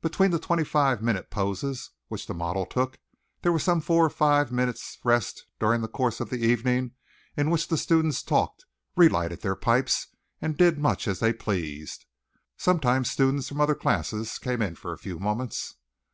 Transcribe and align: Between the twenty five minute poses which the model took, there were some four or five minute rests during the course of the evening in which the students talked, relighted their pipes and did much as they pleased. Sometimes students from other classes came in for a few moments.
Between 0.00 0.30
the 0.30 0.38
twenty 0.38 0.64
five 0.64 1.02
minute 1.02 1.30
poses 1.30 1.90
which 2.08 2.26
the 2.26 2.32
model 2.32 2.64
took, 2.64 2.98
there 3.42 3.52
were 3.52 3.58
some 3.58 3.82
four 3.82 4.06
or 4.06 4.08
five 4.08 4.50
minute 4.50 4.80
rests 5.04 5.44
during 5.60 5.82
the 5.82 5.86
course 5.86 6.18
of 6.18 6.30
the 6.30 6.38
evening 6.42 6.92
in 7.36 7.50
which 7.50 7.68
the 7.68 7.76
students 7.76 8.22
talked, 8.22 8.64
relighted 8.96 9.42
their 9.42 9.54
pipes 9.54 10.08
and 10.40 10.56
did 10.56 10.78
much 10.78 11.06
as 11.06 11.18
they 11.18 11.34
pleased. 11.34 12.06
Sometimes 12.56 13.10
students 13.10 13.50
from 13.50 13.60
other 13.60 13.74
classes 13.74 14.38
came 14.38 14.62
in 14.62 14.76
for 14.76 14.94
a 14.94 14.98
few 14.98 15.18
moments. 15.18 15.74